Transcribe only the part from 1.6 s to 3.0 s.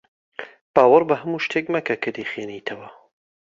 مەکە کە دەیخوێنیتەوە.